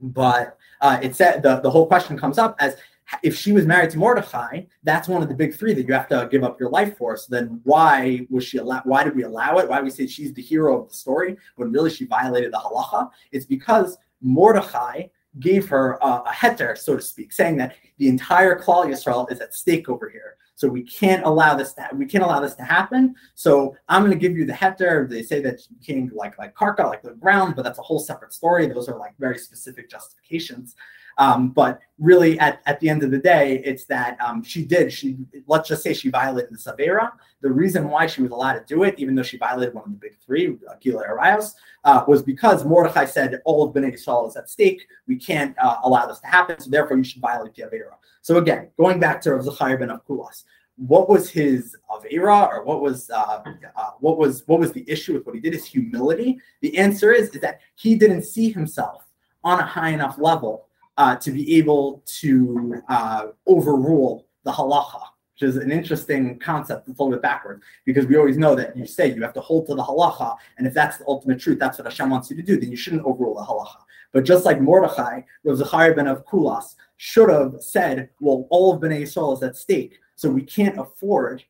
but 0.00 0.56
uh, 0.80 0.98
it 1.02 1.14
said 1.14 1.42
the, 1.42 1.60
the 1.60 1.70
whole 1.70 1.86
question 1.86 2.18
comes 2.18 2.38
up 2.38 2.56
as 2.58 2.76
if 3.22 3.36
she 3.36 3.52
was 3.52 3.66
married 3.66 3.90
to 3.90 3.98
Mordechai, 3.98 4.62
that's 4.82 5.08
one 5.08 5.22
of 5.22 5.28
the 5.28 5.34
big 5.34 5.54
three 5.54 5.74
that 5.74 5.86
you 5.86 5.92
have 5.92 6.08
to 6.08 6.28
give 6.30 6.44
up 6.44 6.60
your 6.60 6.70
life 6.70 6.96
for. 6.96 7.16
So 7.16 7.26
then 7.30 7.60
why 7.64 8.26
was 8.30 8.44
she 8.44 8.58
allowed? 8.58 8.82
Why 8.84 9.04
did 9.04 9.16
we 9.16 9.24
allow 9.24 9.58
it? 9.58 9.68
Why 9.68 9.80
we 9.80 9.90
say 9.90 10.06
she's 10.06 10.32
the 10.32 10.42
hero 10.42 10.80
of 10.80 10.88
the 10.88 10.94
story 10.94 11.36
when 11.56 11.72
really 11.72 11.90
she 11.90 12.06
violated 12.06 12.52
the 12.52 12.58
halacha? 12.58 13.10
It's 13.32 13.46
because 13.46 13.98
Mordechai 14.20 15.04
gave 15.38 15.68
her 15.68 15.98
a, 16.02 16.06
a 16.06 16.32
heter, 16.32 16.76
so 16.76 16.96
to 16.96 17.02
speak, 17.02 17.32
saying 17.32 17.56
that 17.58 17.76
the 17.98 18.08
entire 18.08 18.58
Klal 18.58 18.86
Yisrael 18.86 19.30
is 19.30 19.40
at 19.40 19.54
stake 19.54 19.88
over 19.88 20.08
here. 20.08 20.36
So 20.60 20.68
we 20.68 20.82
can't 20.82 21.24
allow 21.24 21.54
this 21.54 21.72
to 21.72 21.88
we 21.94 22.04
can't 22.04 22.22
allow 22.22 22.38
this 22.38 22.54
to 22.56 22.62
happen. 22.62 23.14
So 23.34 23.74
I'm 23.88 24.02
going 24.02 24.12
to 24.12 24.18
give 24.18 24.36
you 24.36 24.44
the 24.44 24.52
heter. 24.52 25.08
They 25.08 25.22
say 25.22 25.40
that 25.40 25.62
king 25.82 26.10
like 26.14 26.36
like 26.36 26.54
karka, 26.54 26.84
like 26.84 27.00
the 27.02 27.12
ground, 27.12 27.56
but 27.56 27.62
that's 27.62 27.78
a 27.78 27.82
whole 27.82 27.98
separate 27.98 28.34
story. 28.34 28.66
Those 28.66 28.86
are 28.86 28.98
like 28.98 29.14
very 29.18 29.38
specific 29.38 29.88
justifications. 29.88 30.76
Um, 31.16 31.48
but 31.48 31.80
really, 31.98 32.38
at, 32.38 32.60
at 32.66 32.78
the 32.80 32.90
end 32.90 33.02
of 33.02 33.10
the 33.10 33.18
day, 33.18 33.62
it's 33.64 33.86
that 33.86 34.20
um, 34.20 34.42
she 34.42 34.62
did. 34.62 34.92
She 34.92 35.16
let's 35.46 35.66
just 35.66 35.82
say 35.82 35.94
she 35.94 36.10
violated 36.10 36.50
the 36.52 36.58
Savera. 36.58 37.12
The 37.40 37.50
reason 37.50 37.88
why 37.88 38.04
she 38.04 38.20
was 38.20 38.30
allowed 38.30 38.54
to 38.54 38.64
do 38.66 38.82
it, 38.82 38.96
even 38.98 39.14
though 39.14 39.22
she 39.22 39.38
violated 39.38 39.72
one 39.72 39.84
of 39.84 39.92
the 39.92 39.96
big 39.96 40.18
three, 40.18 40.58
Gila 40.82 41.06
Arayos, 41.06 41.54
uh, 41.84 42.04
was 42.06 42.22
because 42.22 42.66
Mordechai 42.66 43.06
said 43.06 43.40
all 43.46 43.66
of 43.66 43.74
Bnei 43.74 43.94
Yisrael 43.94 44.28
is 44.28 44.36
at 44.36 44.50
stake. 44.50 44.86
We 45.08 45.16
can't 45.16 45.56
uh, 45.58 45.78
allow 45.84 46.04
this 46.04 46.20
to 46.20 46.26
happen. 46.26 46.60
So 46.60 46.68
therefore, 46.68 46.98
you 46.98 47.04
should 47.04 47.22
violate 47.22 47.54
the 47.54 47.62
Avera. 47.62 47.96
So 48.22 48.36
again, 48.38 48.70
going 48.76 49.00
back 49.00 49.20
to 49.22 49.34
Rav 49.34 49.44
Zachariah 49.44 49.78
ben 49.78 49.88
Avkulas, 49.88 50.44
what 50.76 51.08
was 51.08 51.28
his 51.28 51.76
avera 51.90 52.48
or 52.48 52.64
what 52.64 52.80
was 52.80 53.10
uh, 53.10 53.42
uh, 53.76 53.90
what 54.00 54.16
was 54.16 54.42
what 54.46 54.60
was 54.60 54.72
the 54.72 54.84
issue 54.88 55.12
with 55.12 55.26
what 55.26 55.34
he 55.34 55.40
did? 55.40 55.52
His 55.52 55.66
humility. 55.66 56.38
The 56.62 56.76
answer 56.78 57.12
is 57.12 57.30
is 57.30 57.40
that 57.42 57.60
he 57.76 57.94
didn't 57.96 58.22
see 58.22 58.50
himself 58.50 59.04
on 59.44 59.60
a 59.60 59.64
high 59.64 59.90
enough 59.90 60.18
level 60.18 60.68
uh, 60.96 61.16
to 61.16 61.30
be 61.30 61.56
able 61.56 62.02
to 62.06 62.82
uh, 62.88 63.26
overrule 63.46 64.26
the 64.44 64.52
halacha, 64.52 65.02
which 65.34 65.48
is 65.48 65.56
an 65.56 65.70
interesting 65.70 66.38
concept. 66.38 66.88
It's 66.88 66.98
a 66.98 67.02
little 67.02 67.16
bit 67.16 67.22
backwards 67.22 67.62
because 67.84 68.06
we 68.06 68.16
always 68.16 68.38
know 68.38 68.54
that 68.54 68.74
you 68.74 68.86
say 68.86 69.12
you 69.12 69.22
have 69.22 69.34
to 69.34 69.40
hold 69.40 69.66
to 69.66 69.74
the 69.74 69.82
halacha, 69.82 70.36
and 70.56 70.66
if 70.66 70.72
that's 70.72 70.96
the 70.96 71.04
ultimate 71.06 71.40
truth, 71.40 71.58
that's 71.58 71.78
what 71.78 71.86
Hashem 71.86 72.08
wants 72.08 72.30
you 72.30 72.36
to 72.36 72.42
do. 72.42 72.58
Then 72.58 72.70
you 72.70 72.76
shouldn't 72.76 73.04
overrule 73.04 73.34
the 73.34 73.42
halacha. 73.42 73.84
But 74.12 74.24
just 74.24 74.44
like 74.44 74.60
Mordechai, 74.60 75.22
Rav 75.44 75.56
Zachariah 75.58 75.94
ben 75.94 76.06
Avkulas 76.06 76.74
should 77.02 77.30
have 77.30 77.54
said, 77.60 78.10
well, 78.20 78.46
all 78.50 78.74
of 78.74 78.82
Bnei 78.82 79.00
Yisrael 79.00 79.34
is 79.34 79.42
at 79.42 79.56
stake 79.56 79.98
so 80.16 80.28
we 80.28 80.42
can't 80.42 80.78
afford 80.78 81.42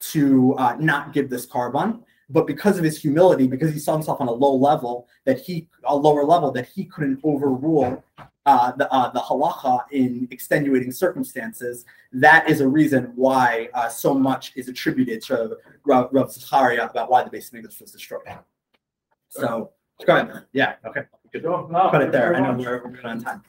to 0.00 0.54
uh, 0.58 0.76
not 0.78 1.14
give 1.14 1.30
this 1.30 1.46
korban. 1.46 2.02
But 2.28 2.46
because 2.46 2.76
of 2.76 2.84
his 2.84 3.00
humility, 3.00 3.46
because 3.46 3.72
he 3.72 3.78
saw 3.78 3.94
himself 3.94 4.20
on 4.20 4.28
a 4.28 4.32
low 4.32 4.54
level, 4.54 5.08
that 5.24 5.40
he 5.40 5.66
a 5.84 5.96
lower 5.96 6.24
level 6.24 6.50
that 6.52 6.68
he 6.68 6.84
couldn't 6.84 7.20
overrule 7.24 8.04
uh, 8.44 8.72
the 8.72 8.92
uh, 8.92 9.10
the 9.12 9.20
halacha 9.20 9.80
in 9.92 10.28
extenuating 10.30 10.92
circumstances. 10.92 11.86
That 12.12 12.50
is 12.50 12.60
a 12.60 12.68
reason 12.68 13.12
why 13.16 13.70
uh, 13.72 13.88
so 13.88 14.12
much 14.12 14.52
is 14.56 14.68
attributed 14.68 15.22
to 15.22 15.56
Rav, 15.86 16.10
Rav 16.12 16.30
Zacharia 16.30 16.90
about 16.90 17.10
why 17.10 17.24
the 17.24 17.30
Beis 17.30 17.50
Hamikdash 17.50 17.80
was 17.80 17.92
destroyed. 17.92 18.28
So 19.30 19.70
go 20.04 20.16
ahead. 20.16 20.44
Yeah. 20.52 20.74
Okay. 20.84 21.04
Good. 21.32 21.44
Put 21.44 22.02
it 22.02 22.12
there. 22.12 22.36
I 22.36 22.40
know 22.40 22.58
we're, 22.58 22.84
we're 22.84 22.90
good 22.90 23.06
on 23.06 23.22
time. 23.22 23.42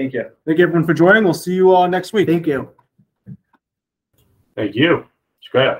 Thank 0.00 0.14
you. 0.14 0.30
Thank 0.46 0.56
you 0.56 0.64
everyone 0.64 0.86
for 0.86 0.94
joining. 0.94 1.24
We'll 1.24 1.34
see 1.34 1.52
you 1.52 1.74
all 1.74 1.86
next 1.86 2.14
week. 2.14 2.26
Thank 2.26 2.46
you. 2.46 2.70
Thank 4.56 4.74
you. 4.74 5.04
It's 5.40 5.48
great. 5.52 5.76